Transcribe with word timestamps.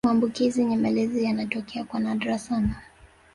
maambukizi 0.05 0.65
nyemelezi 0.65 1.23
yanatokea 1.23 1.83
kwa 1.83 1.99
nadra 1.99 2.39
sana 2.39 2.75